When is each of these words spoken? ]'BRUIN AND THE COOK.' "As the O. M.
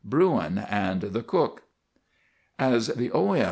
]'BRUIN 0.03 0.57
AND 0.57 0.99
THE 1.01 1.21
COOK.' 1.21 1.61
"As 2.57 2.87
the 2.87 3.11
O. 3.11 3.33
M. 3.33 3.39